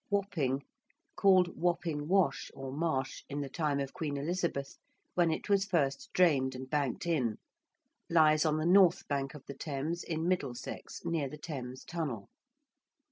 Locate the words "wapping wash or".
1.55-2.71